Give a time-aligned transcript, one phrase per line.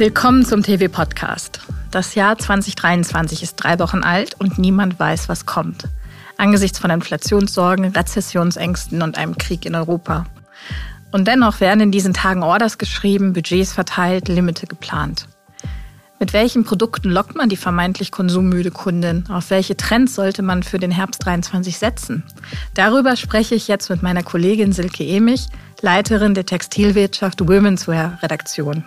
[0.00, 1.60] Willkommen zum TV-Podcast.
[1.90, 5.90] Das Jahr 2023 ist drei Wochen alt und niemand weiß, was kommt.
[6.38, 10.24] Angesichts von Inflationssorgen, Rezessionsängsten und einem Krieg in Europa.
[11.12, 15.28] Und dennoch werden in diesen Tagen Orders geschrieben, Budgets verteilt, Limite geplant.
[16.18, 19.26] Mit welchen Produkten lockt man die vermeintlich konsummüde Kundin?
[19.28, 22.22] Auf welche Trends sollte man für den Herbst 23 setzen?
[22.72, 25.48] Darüber spreche ich jetzt mit meiner Kollegin Silke Emich,
[25.82, 28.86] Leiterin der Textilwirtschaft Women's Wear Redaktion.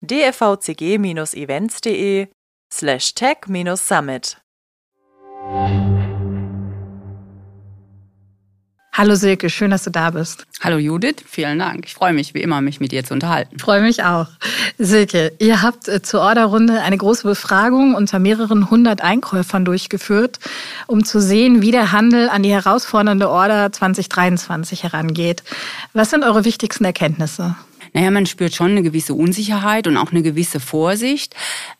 [0.00, 2.28] www.dfvcg-events.de
[2.72, 4.38] slash tech-summit.
[8.92, 10.46] Hallo Silke, schön, dass du da bist.
[10.62, 11.84] Hallo Judith, vielen Dank.
[11.84, 13.58] Ich freue mich wie immer, mich mit dir zu unterhalten.
[13.58, 14.28] Freue mich auch.
[14.78, 20.38] Silke, ihr habt äh, zur Orderrunde eine große Befragung unter mehreren hundert Einkäufern durchgeführt,
[20.86, 25.42] um zu sehen, wie der Handel an die herausfordernde Order 2023 herangeht.
[25.92, 27.54] Was sind eure wichtigsten Erkenntnisse?
[27.96, 31.34] Naja, man spürt schon eine gewisse Unsicherheit und auch eine gewisse Vorsicht,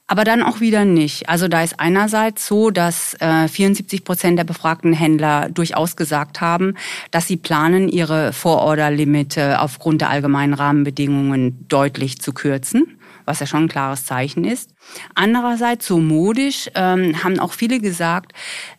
[0.06, 1.28] aber dann auch wieder nicht.
[1.28, 6.73] Also da ist einerseits so, dass äh, 74 Prozent der befragten Händler durchaus gesagt haben,
[7.11, 12.97] dass sie planen, ihre Vororderlimite aufgrund der allgemeinen Rahmenbedingungen deutlich zu kürzen
[13.28, 14.70] was ja schon ein klares Zeichen ist.
[15.17, 18.30] Andererseits, so modisch, ähm, haben auch viele gesagt,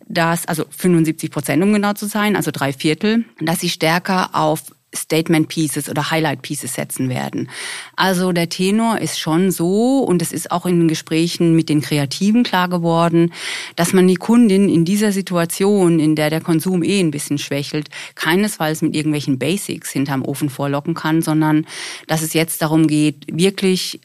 [0.06, 4.62] dass, also 75 Prozent, um genau zu sein, also drei Viertel, dass sie stärker auf
[4.98, 7.50] Statement Pieces oder Highlight Pieces setzen werden.
[7.96, 11.80] Also der Tenor ist schon so und es ist auch in den Gesprächen mit den
[11.80, 13.32] Kreativen klar geworden,
[13.76, 17.88] dass man die Kundin in dieser Situation, in der der Konsum eh ein bisschen schwächelt,
[18.14, 21.66] keinesfalls mit irgendwelchen Basics hinterm Ofen vorlocken kann, sondern
[22.06, 24.00] dass es jetzt darum geht, wirklich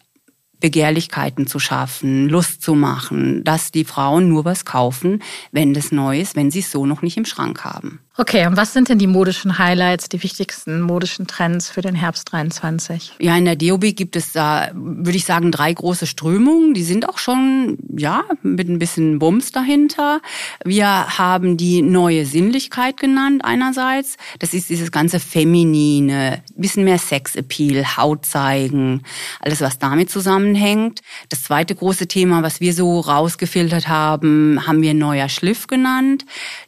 [0.63, 6.22] Begehrlichkeiten zu schaffen, Lust zu machen, dass die Frauen nur was kaufen, wenn das neu
[6.22, 8.00] ist, wenn sie es so noch nicht im Schrank haben.
[8.16, 12.31] Okay, und was sind denn die modischen Highlights, die wichtigsten modischen Trends für den Herbst
[12.31, 13.13] 23?
[13.19, 16.75] Ja, in der DOB gibt es da, würde ich sagen, drei große Strömungen.
[16.75, 20.22] Die sind auch schon, ja, mit ein bisschen Bums dahinter.
[20.63, 24.18] Wir haben die neue Sinnlichkeit genannt einerseits.
[24.38, 29.01] Das ist dieses ganze Feminine, bisschen mehr Sexappeal, Haut zeigen,
[29.40, 31.01] alles, was damit zusammenhängt.
[31.30, 36.25] Das zweite große Thema, was wir so rausgefiltert haben, haben wir neuer Schliff genannt.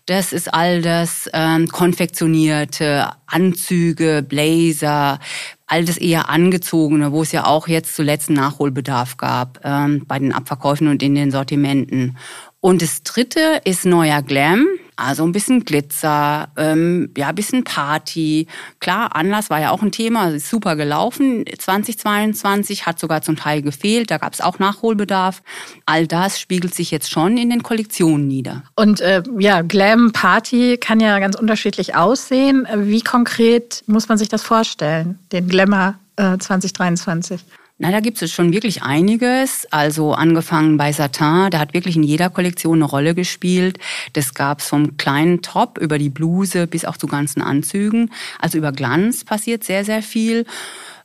[0.08, 5.20] Das ist all das ähm, konfektionierte Anzüge, Blazer,
[5.68, 10.32] all das eher angezogene, wo es ja auch jetzt zuletzt Nachholbedarf gab ähm, bei den
[10.32, 12.18] Abverkäufen und in den Sortimenten.
[12.62, 14.66] Und das dritte ist neuer Glam.
[14.98, 18.48] Also ein bisschen Glitzer, ähm, ja, ein bisschen Party.
[18.80, 21.44] Klar, Anlass war ja auch ein Thema, ist super gelaufen.
[21.46, 25.44] 2022 hat sogar zum Teil gefehlt, da gab es auch Nachholbedarf.
[25.86, 28.64] All das spiegelt sich jetzt schon in den Kollektionen nieder.
[28.76, 32.68] Und äh, ja, Glam Party kann ja ganz unterschiedlich aussehen.
[32.76, 37.42] Wie konkret muss man sich das vorstellen, den Glamour äh, 2023?
[37.78, 39.68] Na, da gibt es schon wirklich einiges.
[39.70, 43.80] Also angefangen bei Satin, der hat wirklich in jeder Kollektion eine Rolle gespielt.
[44.14, 48.12] Das gab's vom kleinen Top über die Bluse bis auch zu ganzen Anzügen.
[48.40, 50.46] Also über Glanz passiert sehr, sehr viel.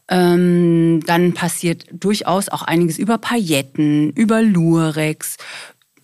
[0.09, 5.39] Ähm, dann passiert durchaus auch einiges über Pailletten, über Lurex,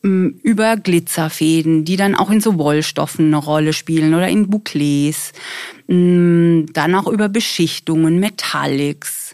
[0.02, 5.32] ähm, über Glitzerfäden, die dann auch in so Wollstoffen eine Rolle spielen oder in Bouclés.
[5.88, 9.25] Ähm, dann auch über Beschichtungen, Metallics.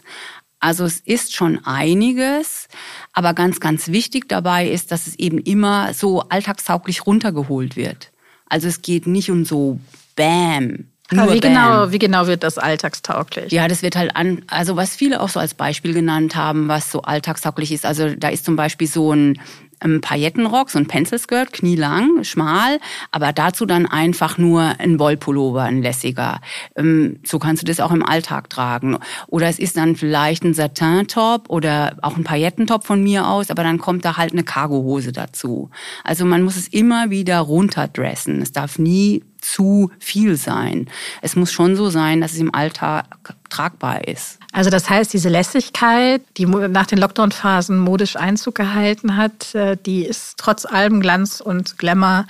[0.63, 2.69] Also es ist schon einiges,
[3.11, 8.11] aber ganz, ganz wichtig dabei ist, dass es eben immer so alltagstauglich runtergeholt wird.
[8.47, 9.81] Also es geht nicht um so
[10.15, 13.51] Bam, aber wie genau, wie genau wird das alltagstauglich?
[13.51, 16.91] Ja, das wird halt an, also was viele auch so als Beispiel genannt haben, was
[16.91, 17.85] so alltagstauglich ist.
[17.85, 19.41] Also da ist zum Beispiel so ein
[19.83, 22.79] ähm, Paillettenrock, so ein Pencil-Skirt, knielang, schmal,
[23.11, 26.41] aber dazu dann einfach nur ein Wollpullover, ein lässiger.
[26.75, 28.97] Ähm, so kannst du das auch im Alltag tragen.
[29.27, 33.63] Oder es ist dann vielleicht ein Satin-Top oder auch ein Paillettentop von mir aus, aber
[33.63, 35.69] dann kommt da halt eine Cargohose dazu.
[36.03, 38.41] Also man muss es immer wieder runterdressen.
[38.41, 40.87] Es darf nie zu viel sein.
[41.21, 43.05] Es muss schon so sein, dass es im Alltag
[43.49, 44.39] tragbar ist.
[44.51, 50.05] Also das heißt, diese Lässigkeit, die nach den Lockdown-Phasen modisch Einzug gehalten hat, äh, die
[50.05, 52.25] ist trotz allem Glanz und Glamour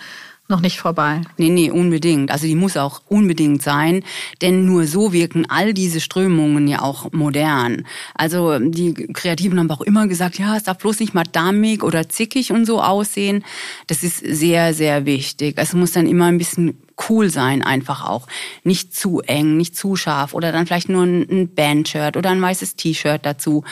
[0.49, 1.21] noch nicht vorbei.
[1.37, 2.29] Nee, nee, unbedingt.
[2.29, 4.03] Also die muss auch unbedingt sein,
[4.41, 7.85] denn nur so wirken all diese Strömungen ja auch modern.
[8.13, 12.09] Also die Kreativen haben auch immer gesagt, ja, es darf bloß nicht mal dammig oder
[12.09, 13.43] zickig und so aussehen.
[13.87, 15.55] Das ist sehr, sehr wichtig.
[15.57, 16.77] Es muss dann immer ein bisschen
[17.09, 18.27] cool sein einfach auch.
[18.63, 22.75] Nicht zu eng, nicht zu scharf oder dann vielleicht nur ein Bandshirt oder ein weißes
[22.75, 23.63] T-Shirt dazu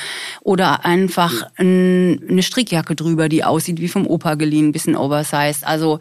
[0.41, 5.65] oder einfach eine Strickjacke drüber, die aussieht wie vom Opa geliehen, ein bisschen oversized.
[5.65, 5.99] Also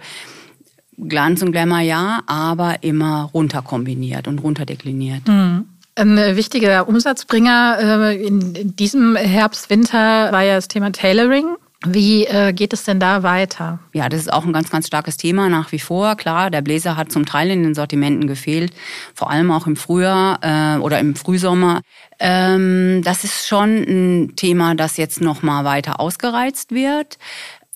[0.97, 5.27] Glanz und Glamour ja, aber immer runter kombiniert und runterdekliniert.
[5.29, 5.67] Mhm.
[5.97, 7.79] Ein wichtiger Umsatzbringer
[8.11, 11.57] äh, in diesem Herbst, Winter war ja das Thema Tailoring.
[11.87, 13.79] Wie äh, geht es denn da weiter?
[13.95, 16.15] Ja, das ist auch ein ganz, ganz starkes Thema nach wie vor.
[16.15, 18.75] Klar, der Bläser hat zum Teil in den Sortimenten gefehlt,
[19.15, 21.81] vor allem auch im Frühjahr äh, oder im Frühsommer.
[22.19, 27.17] Ähm, das ist schon ein Thema, das jetzt noch mal weiter ausgereizt wird.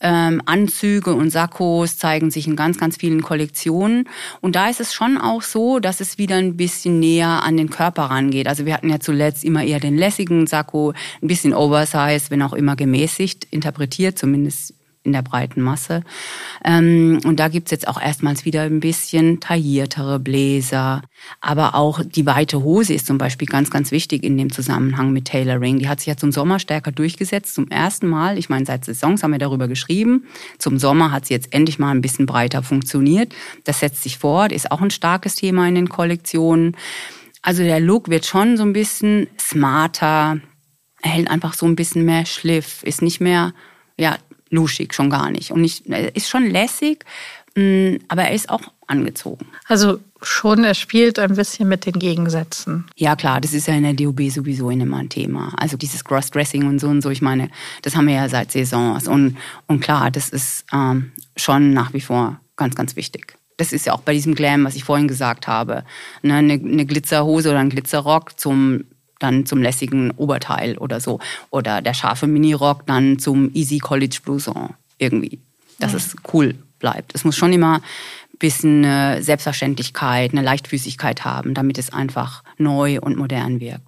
[0.06, 4.06] Ähm, Anzüge und Sakkos zeigen sich in ganz, ganz vielen Kollektionen.
[4.43, 7.71] Und da ist es schon auch so, dass es wieder ein bisschen näher an den
[7.71, 8.47] Körper rangeht.
[8.47, 10.93] Also wir hatten ja zuletzt immer eher den lässigen Sakko,
[11.23, 14.75] ein bisschen oversized, wenn auch immer gemäßigt interpretiert, zumindest
[15.05, 16.03] in der breiten Masse.
[16.65, 21.03] Ähm, und da gibt's jetzt auch erstmals wieder ein bisschen tailliertere Bläser.
[21.41, 25.27] Aber auch die weite Hose ist zum Beispiel ganz, ganz wichtig in dem Zusammenhang mit
[25.27, 25.79] Tailoring.
[25.79, 27.55] Die hat sich ja zum Sommer stärker durchgesetzt.
[27.55, 30.25] Zum ersten Mal, ich meine, seit Saisons haben wir darüber geschrieben.
[30.59, 33.35] Zum Sommer hat sie jetzt endlich mal ein bisschen breiter funktioniert.
[33.65, 36.77] Das setzt sich fort, ist auch ein starkes Thema in den Kollektionen.
[37.43, 40.41] Also der Look wird schon so ein bisschen smarter,
[41.03, 43.53] erhält einfach so ein bisschen mehr Schliff, ist nicht mehr
[43.99, 44.17] ja,
[44.55, 45.51] luschig, schon gar nicht.
[45.51, 47.05] Und nicht, er ist schon lässig,
[47.55, 49.47] mm, aber er ist auch angezogen.
[49.67, 52.87] Also schon, er spielt ein bisschen mit den Gegensätzen.
[52.97, 55.53] Ja klar, das ist ja in der DOB sowieso immer ein Thema.
[55.56, 57.51] Also dieses Crossdressing und so und so, ich meine,
[57.83, 59.09] das haben wir ja seit Saisons.
[59.09, 59.37] Und,
[59.67, 63.37] und klar, das ist ähm, schon nach wie vor ganz, ganz wichtig.
[63.57, 65.85] Das ist ja auch bei diesem Glam, was ich vorhin gesagt habe.
[66.23, 68.85] Ne, eine, eine Glitzerhose oder ein Glitzerrock zum
[69.19, 71.20] dann zum lässigen Oberteil oder so.
[71.50, 75.38] Oder der scharfe Minirock dann zum Easy College Blouson irgendwie.
[75.78, 75.99] Dass ja.
[75.99, 77.14] es cool bleibt.
[77.14, 78.84] Es muss schon immer ein bisschen
[79.22, 83.82] Selbstverständlichkeit, eine Leichtfüßigkeit haben, damit es einfach neu und modern wirkt.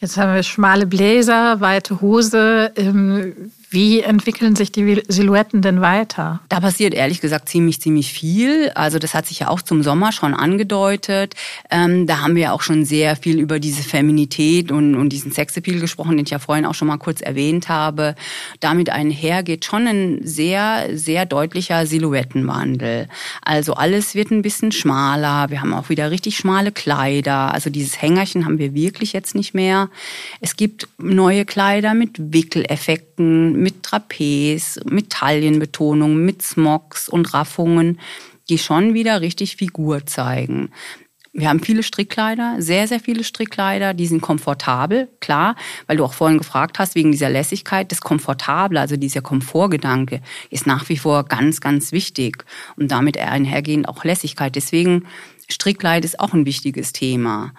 [0.00, 2.72] Jetzt haben wir schmale Bläser, weite Hose.
[2.76, 6.40] Ähm, wie entwickeln sich die Silhouetten denn weiter?
[6.48, 8.70] Da passiert ehrlich gesagt ziemlich, ziemlich viel.
[8.74, 11.34] Also das hat sich ja auch zum Sommer schon angedeutet.
[11.70, 15.80] Ähm, da haben wir auch schon sehr viel über diese Feminität und, und diesen Sexappeal
[15.80, 18.14] gesprochen, den ich ja vorhin auch schon mal kurz erwähnt habe.
[18.60, 23.08] Damit einher geht schon ein sehr, sehr deutlicher Silhouettenwandel.
[23.42, 25.50] Also alles wird ein bisschen schmaler.
[25.50, 27.52] Wir haben auch wieder richtig schmale Kleider.
[27.52, 29.90] Also dieses Hängerchen haben wir wirklich jetzt nicht mehr.
[30.40, 38.00] Es gibt neue Kleider mit Wickeleffekten mit Trapez, mit Taillenbetonung, mit Smocks und Raffungen,
[38.48, 40.70] die schon wieder richtig Figur zeigen.
[41.32, 45.54] Wir haben viele Strickkleider, sehr, sehr viele Strickkleider, die sind komfortabel, klar,
[45.86, 50.20] weil du auch vorhin gefragt hast, wegen dieser Lässigkeit, das Komfortable, also dieser Komfortgedanke,
[50.50, 52.44] ist nach wie vor ganz, ganz wichtig
[52.76, 54.56] und damit einhergehend auch Lässigkeit.
[54.56, 55.04] Deswegen
[55.48, 57.52] Strickkleid ist auch ein wichtiges Thema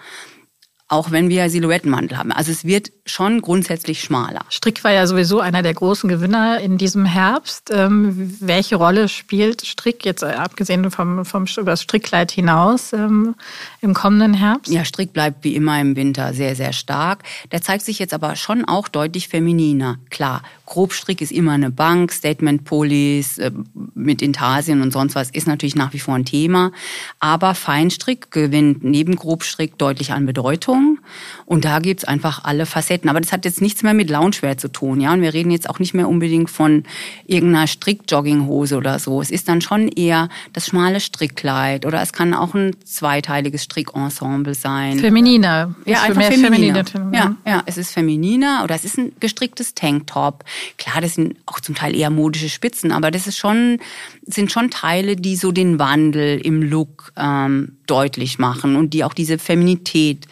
[0.90, 2.32] auch wenn wir Silhouettenwandel haben.
[2.32, 4.42] Also es wird schon grundsätzlich schmaler.
[4.50, 7.70] Strick war ja sowieso einer der großen Gewinner in diesem Herbst.
[7.72, 13.36] Ähm, welche Rolle spielt Strick jetzt äh, abgesehen vom, vom über das Strickkleid hinaus ähm,
[13.82, 14.74] im kommenden Herbst?
[14.74, 17.24] Ja, Strick bleibt wie immer im Winter sehr, sehr stark.
[17.52, 20.00] Der zeigt sich jetzt aber schon auch deutlich femininer.
[20.10, 23.52] Klar, Grobstrick ist immer eine Bank, Statement Pullis äh,
[23.94, 26.72] mit Intarsien und sonst was ist natürlich nach wie vor ein Thema.
[27.20, 30.79] Aber Feinstrick gewinnt neben Grobstrick deutlich an Bedeutung.
[30.80, 31.00] Kleidung.
[31.46, 33.10] Und da gibt's einfach alle Facetten.
[33.10, 35.02] Aber das hat jetzt nichts mehr mit Loungewear zu tun.
[35.02, 35.14] Ja?
[35.14, 36.84] Und wir reden jetzt auch nicht mehr unbedingt von
[37.26, 39.22] irgendeiner Strickjogginghose oder so.
[39.22, 44.54] Es ist dann schon eher das schmale Strickkleid oder es kann auch ein zweiteiliges Strickensemble
[44.54, 45.00] sein.
[45.00, 45.74] Femininer.
[45.86, 46.86] Ja, einfach mehr femininer.
[46.86, 47.36] femininer.
[47.46, 50.44] Ja, ja, es ist femininer oder es ist ein gestricktes Tanktop.
[50.78, 53.80] Klar, das sind auch zum Teil eher modische Spitzen, aber das ist schon,
[54.26, 59.14] sind schon Teile, die so den Wandel im Look ähm, deutlich machen und die auch
[59.14, 60.28] diese Feminität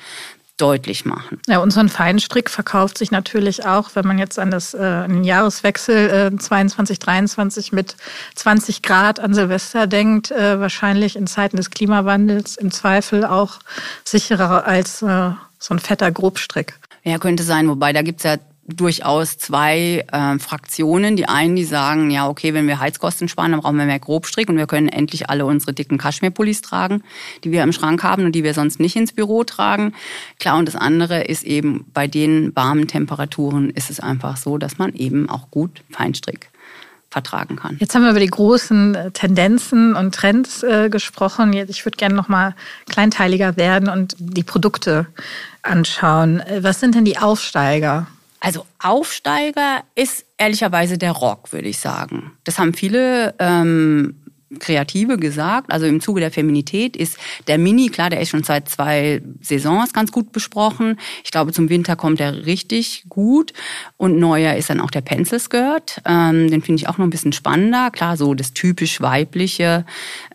[0.58, 1.40] deutlich machen.
[1.48, 5.24] Ja, unseren Feinstrick verkauft sich natürlich auch, wenn man jetzt an, das, äh, an den
[5.24, 7.96] Jahreswechsel äh, 22, 23 mit
[8.36, 13.60] 20 Grad an Silvester denkt, äh, wahrscheinlich in Zeiten des Klimawandels im Zweifel auch
[14.04, 16.80] sicherer als äh, so ein fetter Grobstrick.
[17.04, 18.38] Ja, könnte sein, wobei da gibt's ja
[18.68, 21.16] durchaus zwei äh, Fraktionen.
[21.16, 24.50] Die einen, die sagen, ja, okay, wenn wir Heizkosten sparen, dann brauchen wir mehr Grobstrick
[24.50, 27.02] und wir können endlich alle unsere dicken Kaschmirpullis tragen,
[27.44, 29.94] die wir im Schrank haben und die wir sonst nicht ins Büro tragen.
[30.40, 34.78] Klar, und das andere ist eben, bei den warmen Temperaturen ist es einfach so, dass
[34.78, 36.50] man eben auch gut Feinstrick
[37.10, 37.78] vertragen kann.
[37.80, 41.54] Jetzt haben wir über die großen äh, Tendenzen und Trends äh, gesprochen.
[41.54, 42.54] Ich würde gerne noch mal
[42.90, 45.08] kleinteiliger werden und die Produkte
[45.62, 46.42] anschauen.
[46.42, 48.08] Äh, was sind denn die Aufsteiger?
[48.40, 52.32] Also Aufsteiger ist ehrlicherweise der Rock, würde ich sagen.
[52.44, 54.16] Das haben viele ähm,
[54.60, 55.72] Kreative gesagt.
[55.72, 57.18] Also im Zuge der Feminität ist
[57.48, 60.98] der Mini, klar, der ist schon seit zwei Saisons ganz gut besprochen.
[61.24, 63.54] Ich glaube, zum Winter kommt er richtig gut.
[63.98, 66.02] Und neuer ist dann auch der Pencil Skirt.
[66.06, 67.92] Ähm, den finde ich auch noch ein bisschen spannender.
[67.92, 69.86] Klar, so das typisch weibliche.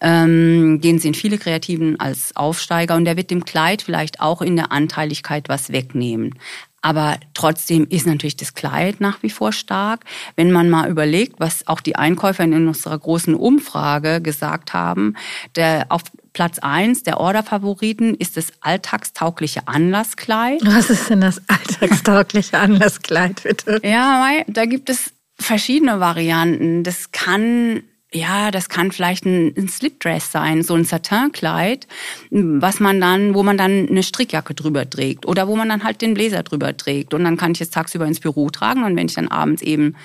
[0.01, 2.97] Ähm, den sehen viele Kreativen als Aufsteiger.
[2.97, 6.35] Und der wird dem Kleid vielleicht auch in der Anteiligkeit was wegnehmen.
[6.83, 10.05] Aber trotzdem ist natürlich das Kleid nach wie vor stark.
[10.37, 15.15] Wenn man mal überlegt, was auch die Einkäufer in unserer großen Umfrage gesagt haben,
[15.57, 20.61] der auf Platz eins der Orderfavoriten ist das alltagstaugliche Anlasskleid.
[20.65, 23.81] Was ist denn das alltagstaugliche Anlasskleid, bitte?
[23.85, 26.85] Ja, da gibt es verschiedene Varianten.
[26.85, 27.83] Das kann
[28.15, 31.87] ja, das kann vielleicht ein, ein Slipdress sein, so ein Satinkleid,
[32.31, 36.03] was man dann, wo man dann eine Strickjacke drüber trägt oder wo man dann halt
[36.03, 39.07] den Bläser drüber trägt und dann kann ich es tagsüber ins Büro tragen und wenn
[39.07, 39.97] ich dann abends eben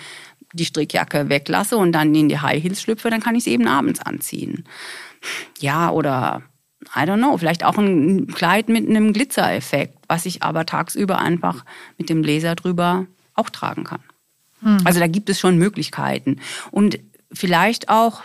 [0.54, 3.68] die Strickjacke weglasse und dann in die High Heels schlüpfe, dann kann ich es eben
[3.68, 4.64] abends anziehen.
[5.60, 6.44] Ja, oder
[6.96, 11.66] I don't know, vielleicht auch ein Kleid mit einem Glitzereffekt, was ich aber tagsüber einfach
[11.98, 14.02] mit dem Bläser drüber auch tragen kann.
[14.62, 14.78] Hm.
[14.86, 16.40] Also da gibt es schon Möglichkeiten.
[16.72, 17.00] Und
[17.32, 18.24] vielleicht auch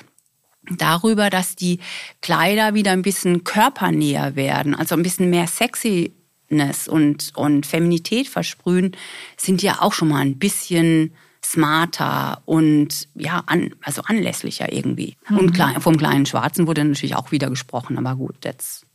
[0.70, 1.80] darüber, dass die
[2.20, 8.96] Kleider wieder ein bisschen körpernäher werden, also ein bisschen mehr Sexiness und, und Feminität versprühen,
[9.36, 11.12] sind ja auch schon mal ein bisschen
[11.44, 15.16] smarter und ja, an, also anlässlicher irgendwie.
[15.28, 15.38] Mhm.
[15.38, 18.86] Und klein, vom kleinen Schwarzen wurde natürlich auch wieder gesprochen, aber gut, das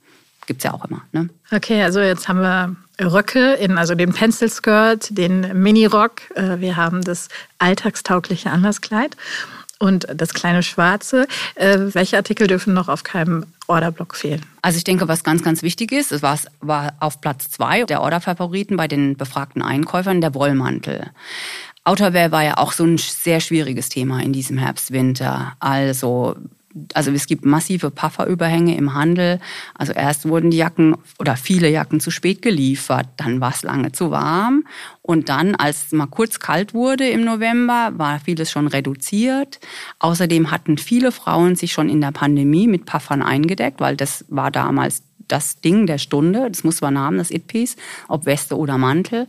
[0.46, 1.04] gibt's ja auch immer.
[1.12, 1.30] Ne?
[1.52, 6.78] Okay, also jetzt haben wir Röcke in, also den Pencil Skirt, den Mini-Rock, äh, wir
[6.78, 7.28] haben das
[7.60, 9.18] alltagstaugliche Anlasskleid
[9.80, 11.28] und das kleine Schwarze.
[11.56, 14.46] Äh, welche Artikel dürfen noch auf keinem Orderblock fehlen?
[14.62, 18.02] Also ich denke, was ganz, ganz wichtig ist, es war, war auf Platz zwei der
[18.02, 21.12] Orderfavoriten bei den befragten Einkäufern der Wollmantel.
[21.84, 25.56] Outerwear war ja auch so ein sehr schwieriges Thema in diesem Herbst, Winter.
[25.60, 26.36] Also
[26.94, 29.40] also es gibt massive Pufferüberhänge im Handel.
[29.76, 33.92] Also erst wurden die Jacken oder viele Jacken zu spät geliefert, dann war es lange
[33.92, 34.64] zu warm
[35.02, 39.60] und dann, als es mal kurz kalt wurde im November, war vieles schon reduziert.
[40.00, 44.52] Außerdem hatten viele Frauen sich schon in der Pandemie mit Puffern eingedeckt, weil das war
[44.52, 46.50] damals das Ding der Stunde.
[46.50, 47.76] Das muss man haben, das It-Piece,
[48.08, 49.28] ob Weste oder Mantel.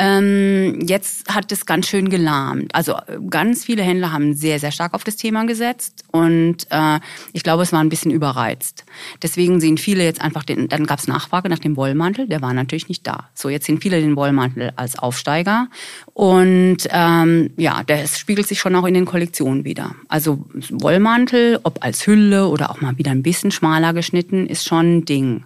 [0.00, 2.72] Ähm, jetzt hat es ganz schön gelahmt.
[2.72, 2.94] Also
[3.28, 7.00] ganz viele Händler haben sehr, sehr stark auf das Thema gesetzt und äh,
[7.32, 8.84] ich glaube, es war ein bisschen überreizt.
[9.22, 12.54] Deswegen sehen viele jetzt einfach den, dann gab es Nachfrage nach dem Wollmantel, der war
[12.54, 13.28] natürlich nicht da.
[13.34, 15.66] So, jetzt sehen viele den Wollmantel als Aufsteiger
[16.14, 19.96] und ähm, ja, das spiegelt sich schon auch in den Kollektionen wieder.
[20.06, 24.98] Also Wollmantel, ob als Hülle oder auch mal wieder ein bisschen schmaler geschnitten, ist schon
[24.98, 25.42] ein Ding.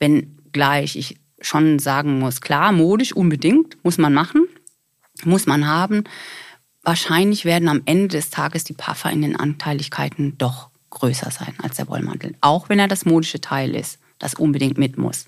[0.00, 4.46] Wenn gleich ich schon sagen muss, klar, modisch unbedingt, muss man machen,
[5.24, 6.04] muss man haben.
[6.82, 11.76] Wahrscheinlich werden am Ende des Tages die Puffer in den Anteiligkeiten doch größer sein als
[11.76, 12.34] der Wollmantel.
[12.40, 15.26] Auch wenn er das modische Teil ist, das unbedingt mit muss.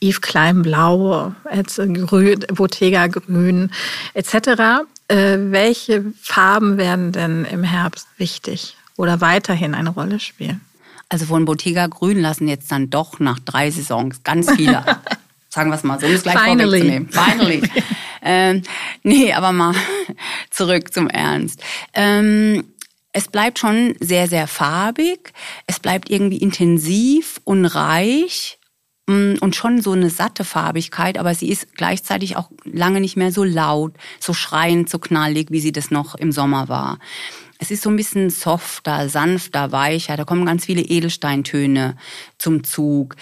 [0.00, 3.72] Yves Klein Blau, äh, Grün, Bottega Grün
[4.14, 4.84] etc.
[5.08, 10.60] Äh, welche Farben werden denn im Herbst wichtig oder weiterhin eine Rolle spielen?
[11.08, 14.84] Also von Bottega Grün lassen jetzt dann doch nach drei Saisons ganz viele
[15.48, 16.78] sagen wir es mal so, um es gleich Finally.
[16.78, 17.08] vorwegzunehmen.
[17.10, 17.62] Finally.
[18.22, 18.62] ähm,
[19.02, 19.74] nee, aber mal
[20.50, 21.62] zurück zum Ernst.
[21.94, 22.64] Ähm,
[23.12, 25.32] es bleibt schon sehr, sehr farbig.
[25.66, 28.58] Es bleibt irgendwie intensiv und reich
[29.06, 33.30] mm, und schon so eine satte Farbigkeit, aber sie ist gleichzeitig auch lange nicht mehr
[33.30, 36.98] so laut, so schreiend, so knallig, wie sie das noch im Sommer war.
[37.58, 40.16] Es ist so ein bisschen softer, sanfter, weicher.
[40.16, 41.96] Da kommen ganz viele Edelsteintöne
[42.36, 43.14] zum Zug.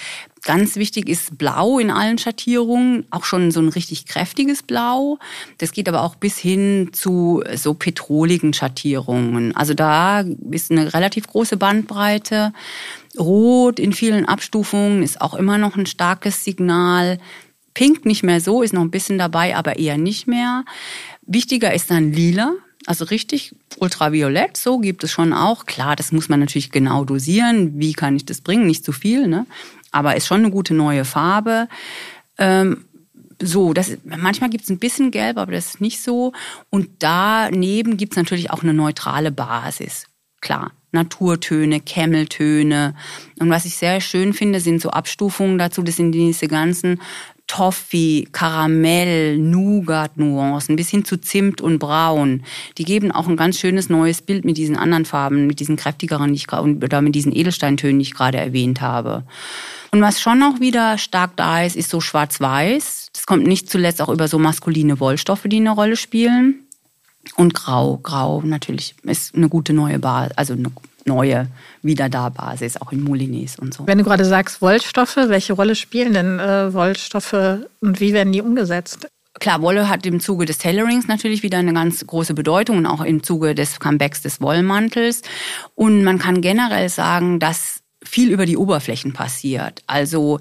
[0.42, 5.18] Ganz wichtig ist Blau in allen Schattierungen, auch schon so ein richtig kräftiges Blau.
[5.59, 9.54] Das geht aber auch bis hin zu so petroligen Schattierungen.
[9.54, 12.52] Also da ist eine relativ große Bandbreite.
[13.18, 17.18] Rot in vielen Abstufungen ist auch immer noch ein starkes Signal.
[17.75, 20.64] Pink nicht mehr so, ist noch ein bisschen dabei, aber eher nicht mehr.
[21.26, 22.54] Wichtiger ist dann Lila.
[22.87, 25.66] Also richtig ultraviolett, so gibt es schon auch.
[25.66, 27.78] Klar, das muss man natürlich genau dosieren.
[27.78, 28.66] Wie kann ich das bringen?
[28.66, 29.47] Nicht zu viel, ne?
[29.90, 31.68] Aber ist schon eine gute neue Farbe.
[32.38, 32.85] Ähm,
[33.42, 36.32] so, das, manchmal gibt es ein bisschen Gelb, aber das ist nicht so.
[36.68, 40.06] Und daneben gibt es natürlich auch eine neutrale Basis.
[40.40, 42.94] Klar, Naturtöne, Kämmeltöne.
[43.38, 45.82] Und was ich sehr schön finde, sind so Abstufungen dazu.
[45.82, 47.00] Das sind diese ganzen
[47.50, 52.45] Toffee, Karamell, Nougat-Nuancen bis hin zu Zimt und Braun.
[52.78, 56.33] Die geben auch ein ganz schönes neues Bild mit diesen anderen Farben, mit diesen kräftigeren,
[56.33, 59.25] die ich, oder mit diesen Edelsteintönen, die ich gerade erwähnt habe.
[59.90, 63.11] Und was schon noch wieder stark da ist, ist so schwarz-weiß.
[63.14, 66.61] Das kommt nicht zuletzt auch über so maskuline Wollstoffe, die eine Rolle spielen.
[67.35, 70.71] Und grau, grau natürlich ist eine gute neue Basis, also eine
[71.07, 71.49] neue
[71.83, 73.87] wieder da Basis, auch in Moulinets und so.
[73.87, 77.35] Wenn du gerade sagst Wollstoffe, welche Rolle spielen denn äh, Wollstoffe
[77.80, 79.09] und wie werden die umgesetzt?
[79.38, 83.00] Klar, Wolle hat im Zuge des Tailorings natürlich wieder eine ganz große Bedeutung und auch
[83.02, 85.23] im Zuge des Comebacks des Wollmantels.
[85.75, 89.83] Und man kann generell sagen, dass viel über die Oberflächen passiert.
[89.87, 90.40] Also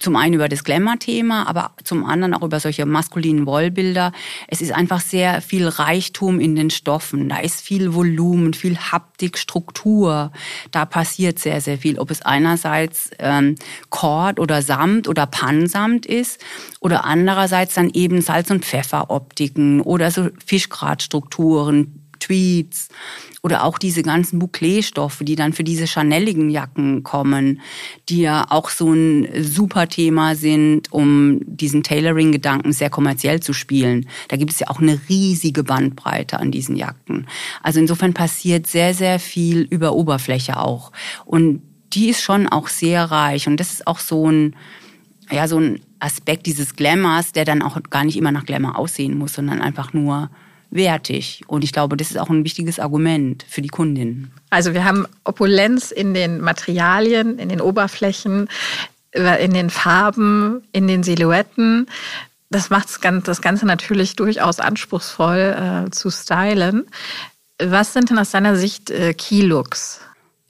[0.00, 4.12] zum einen über das Glamour-Thema, aber zum anderen auch über solche maskulinen Wollbilder.
[4.48, 7.28] Es ist einfach sehr viel Reichtum in den Stoffen.
[7.28, 10.32] Da ist viel Volumen, viel Haptik, Struktur.
[10.70, 11.98] Da passiert sehr, sehr viel.
[11.98, 13.54] Ob es einerseits ähm,
[13.90, 16.42] Kord oder Samt oder Pannsamt ist
[16.80, 22.88] oder andererseits dann eben Salz- und Pfefferoptiken oder so Fischgratstrukturen, Tweets
[23.42, 27.60] oder auch diese ganzen Bouclé-Stoffe, die dann für diese chaneligen Jacken kommen,
[28.08, 34.06] die ja auch so ein super Thema sind, um diesen Tailoring-Gedanken sehr kommerziell zu spielen.
[34.28, 37.26] Da gibt es ja auch eine riesige Bandbreite an diesen Jacken.
[37.62, 40.92] Also insofern passiert sehr, sehr viel über Oberfläche auch.
[41.24, 43.48] Und die ist schon auch sehr reich.
[43.48, 44.54] Und das ist auch so ein,
[45.30, 49.18] ja, so ein Aspekt dieses Glamours, der dann auch gar nicht immer nach Glamour aussehen
[49.18, 50.30] muss, sondern einfach nur
[50.70, 51.42] wertig.
[51.46, 54.30] Und ich glaube, das ist auch ein wichtiges Argument für die Kundin.
[54.50, 58.48] Also wir haben Opulenz in den Materialien, in den Oberflächen,
[59.12, 61.86] äh, in den Farben, in den Silhouetten.
[62.50, 66.86] Das macht das Ganze natürlich durchaus anspruchsvoll äh, zu stylen.
[67.62, 70.00] Was sind denn aus deiner Sicht äh, Keylooks?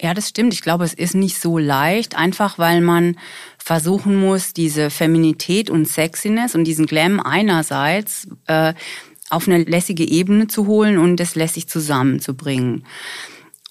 [0.01, 0.55] Ja, das stimmt.
[0.55, 3.17] Ich glaube, es ist nicht so leicht, einfach weil man
[3.59, 8.73] versuchen muss, diese Feminität und Sexiness und diesen Glam einerseits äh,
[9.31, 12.85] auf eine lässige Ebene zu holen und das lässig zusammenzubringen.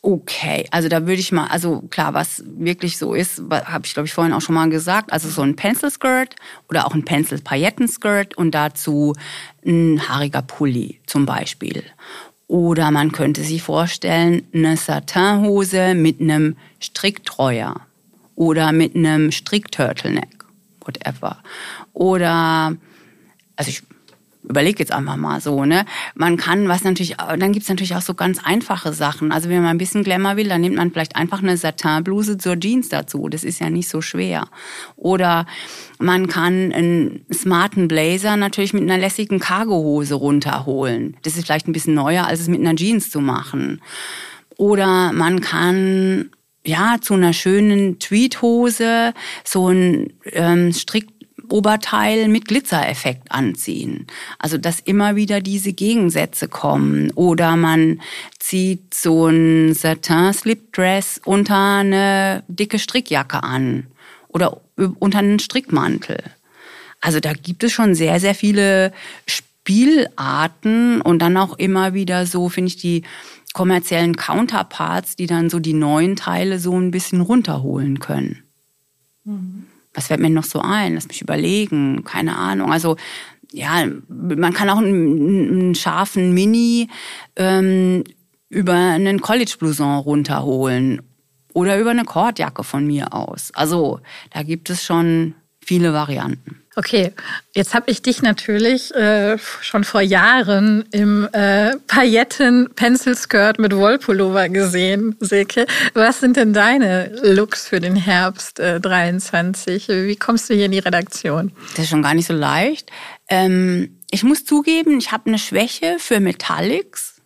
[0.02, 4.08] Okay, also da würde ich mal, also klar, was wirklich so ist, habe ich glaube
[4.08, 6.36] ich vorhin auch schon mal gesagt, also so ein Pencil Skirt
[6.70, 9.14] oder auch ein Pencil Pailletten Skirt und dazu
[9.66, 11.84] ein haariger Pulli zum Beispiel.
[12.48, 17.82] Oder man könnte sich vorstellen, eine Satinhose mit einem Stricktreuer
[18.36, 20.46] oder mit einem Strickturtleneck,
[20.80, 21.44] whatever.
[21.92, 22.76] Oder,
[23.58, 23.84] also ich
[24.50, 25.86] überleg jetzt einfach mal so, ne?
[26.16, 29.32] Man kann was natürlich, dann gibt's natürlich auch so ganz einfache Sachen.
[29.32, 32.60] Also wenn man ein bisschen Glamour will, dann nimmt man vielleicht einfach eine Satinbluse zur
[32.60, 33.30] Jeans dazu.
[33.30, 34.48] Das ist ja nicht so schwer.
[34.96, 35.46] Oder
[36.00, 41.16] man kann einen smarten Blazer natürlich mit einer lässigen Cargohose runterholen.
[41.22, 43.82] Das ist vielleicht ein bisschen neuer, als es mit einer Jeans zu machen.
[44.58, 46.32] Oder man kann
[46.66, 51.08] ja zu einer schönen Tweethose so ein ähm, Strick
[51.52, 54.08] Oberteil mit Glitzereffekt anziehen.
[54.38, 57.12] Also dass immer wieder diese Gegensätze kommen.
[57.12, 58.02] Oder man
[58.40, 63.88] zieht so ein Satin Slipdress unter eine dicke Strickjacke an
[64.28, 64.62] oder
[65.00, 66.20] unter einen Strickmantel.
[67.02, 68.92] Also da gibt es schon sehr, sehr viele
[69.26, 73.04] Spielarten und dann auch immer wieder so, finde ich, die
[73.54, 78.44] kommerziellen Counterparts, die dann so die neuen Teile so ein bisschen runterholen können.
[79.24, 80.96] Mhm was fällt mir noch so ein?
[80.96, 82.04] Lass mich überlegen.
[82.04, 82.72] Keine Ahnung.
[82.72, 82.96] Also
[83.52, 86.88] ja, man kann auch einen, einen scharfen Mini
[87.36, 88.04] ähm,
[88.50, 91.02] über einen College-Blouson runterholen
[91.54, 93.52] oder über eine Kordjacke von mir aus.
[93.54, 94.00] Also
[94.32, 95.34] da gibt es schon
[95.70, 96.64] viele Varianten.
[96.76, 97.12] Okay,
[97.54, 105.16] jetzt habe ich dich natürlich äh, schon vor Jahren im äh, Pailletten-Pencil-Skirt mit Wollpullover gesehen,
[105.20, 105.68] Silke.
[105.94, 109.90] Was sind denn deine Looks für den Herbst äh, 23?
[109.90, 111.52] Wie kommst du hier in die Redaktion?
[111.76, 112.90] Das ist schon gar nicht so leicht.
[113.28, 117.22] Ähm, ich muss zugeben, ich habe eine Schwäche für Metallics.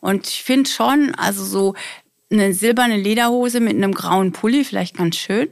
[0.00, 1.74] Und ich finde schon, also so
[2.30, 5.48] eine silberne Lederhose mit einem grauen Pulli vielleicht ganz schön.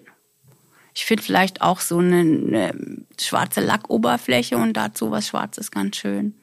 [0.94, 2.72] Ich finde vielleicht auch so eine, eine,
[3.20, 6.34] schwarze Lackoberfläche und dazu was Schwarzes ganz schön.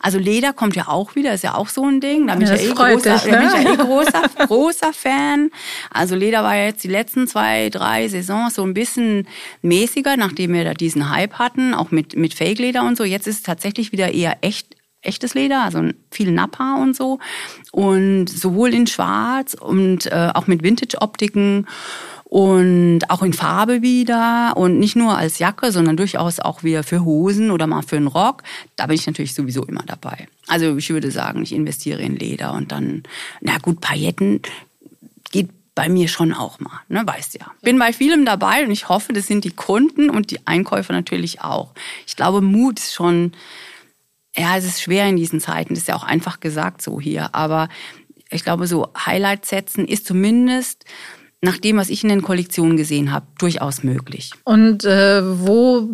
[0.00, 2.26] Also Leder kommt ja auch wieder, ist ja auch so ein Ding.
[2.26, 3.30] Da bin, ja, ich, ja eh großer, dich, ne?
[3.32, 5.50] da bin ich ja eh großer, großer Fan.
[5.90, 9.26] Also Leder war ja jetzt die letzten zwei, drei Saisons so ein bisschen
[9.62, 13.04] mäßiger, nachdem wir da diesen Hype hatten, auch mit, mit Fake-Leder und so.
[13.04, 17.18] Jetzt ist es tatsächlich wieder eher echt echtes Leder, also viel Nappa und so.
[17.72, 21.66] Und sowohl in Schwarz und äh, auch mit Vintage-Optiken
[22.28, 27.04] und auch in Farbe wieder und nicht nur als Jacke, sondern durchaus auch wieder für
[27.04, 28.42] Hosen oder mal für einen Rock.
[28.74, 30.26] Da bin ich natürlich sowieso immer dabei.
[30.48, 33.04] Also ich würde sagen, ich investiere in Leder und dann,
[33.40, 34.42] na gut, Pailletten
[35.30, 37.46] geht bei mir schon auch mal, ne, weißt ja.
[37.62, 41.42] Bin bei vielem dabei und ich hoffe, das sind die Kunden und die Einkäufer natürlich
[41.42, 41.74] auch.
[42.08, 43.32] Ich glaube, Mut ist schon,
[44.34, 47.36] ja, es ist schwer in diesen Zeiten, das ist ja auch einfach gesagt so hier,
[47.36, 47.68] aber
[48.30, 50.84] ich glaube, so Highlights setzen ist zumindest
[51.46, 54.32] nach dem, was ich in den Kollektionen gesehen habe, durchaus möglich.
[54.44, 55.88] Und äh, wo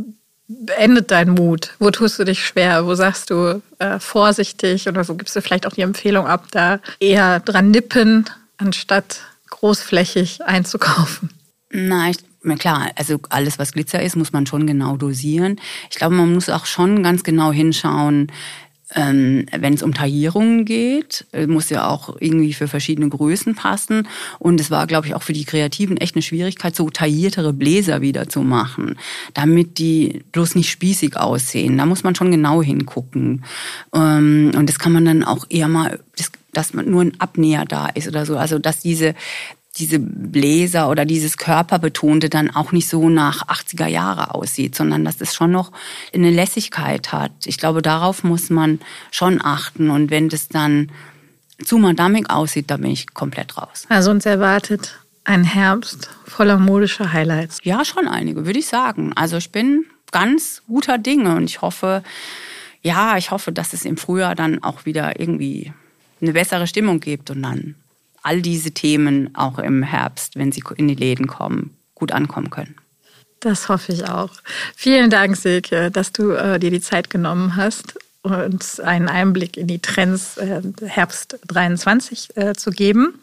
[0.76, 1.74] endet dein Mut?
[1.78, 2.86] Wo tust du dich schwer?
[2.86, 6.80] Wo sagst du äh, vorsichtig oder so gibst du vielleicht auch die Empfehlung ab, da
[7.00, 11.30] eher dran nippen, anstatt großflächig einzukaufen?
[11.70, 12.18] Na, ich,
[12.58, 15.60] klar, also alles, was Glitzer ist, muss man schon genau dosieren.
[15.90, 18.30] Ich glaube, man muss auch schon ganz genau hinschauen,
[18.94, 24.08] ähm, wenn es um Taillierungen geht, äh, muss ja auch irgendwie für verschiedene Größen passen.
[24.38, 28.00] Und es war, glaube ich, auch für die Kreativen echt eine Schwierigkeit, so tailliertere Bläser
[28.00, 28.98] wieder zu machen,
[29.34, 31.78] damit die bloß nicht spießig aussehen.
[31.78, 33.44] Da muss man schon genau hingucken.
[33.94, 36.00] Ähm, und das kann man dann auch eher mal,
[36.52, 38.36] dass man nur ein Abnäher da ist oder so.
[38.36, 39.14] Also dass diese
[39.76, 45.20] diese Bläser oder dieses Körperbetonte dann auch nicht so nach 80er Jahre aussieht, sondern dass
[45.20, 45.72] es schon noch
[46.12, 47.32] eine Lässigkeit hat.
[47.46, 48.80] Ich glaube, darauf muss man
[49.10, 49.88] schon achten.
[49.88, 50.90] Und wenn das dann
[51.64, 53.86] zu madamig aussieht, dann bin ich komplett raus.
[53.88, 57.58] Also uns erwartet ein Herbst voller modischer Highlights.
[57.62, 59.12] Ja, schon einige, würde ich sagen.
[59.14, 62.02] Also ich bin ganz guter Dinge und ich hoffe,
[62.82, 65.72] ja, ich hoffe, dass es im Frühjahr dann auch wieder irgendwie
[66.20, 67.76] eine bessere Stimmung gibt und dann
[68.22, 72.76] all diese Themen auch im Herbst, wenn sie in die Läden kommen, gut ankommen können.
[73.40, 74.30] Das hoffe ich auch.
[74.76, 79.66] Vielen Dank, Silke, dass du äh, dir die Zeit genommen hast, uns einen Einblick in
[79.66, 83.14] die Trends äh, Herbst 23 äh, zu geben.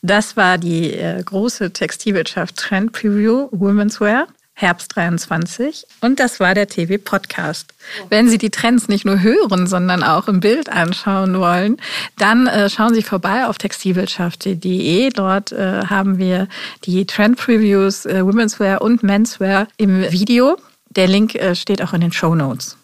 [0.00, 4.28] Das war die äh, große Textilwirtschaft Trend Preview Women's Wear.
[4.60, 5.86] Herbst 23.
[6.00, 7.72] Und das war der TV-Podcast.
[8.08, 11.76] Wenn Sie die Trends nicht nur hören, sondern auch im Bild anschauen wollen,
[12.18, 15.10] dann äh, schauen Sie vorbei auf textilwirtschaft.de.
[15.10, 16.48] Dort äh, haben wir
[16.84, 20.56] die Trend-Previews äh, Women's Wear und Menswear im Video.
[20.90, 22.76] Der Link äh, steht auch in den Show Notes.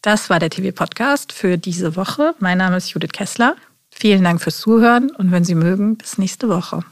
[0.00, 2.34] Das war der TV-Podcast für diese Woche.
[2.38, 3.54] Mein Name ist Judith Kessler.
[3.90, 6.84] Vielen Dank fürs Zuhören und wenn Sie mögen, bis nächste Woche.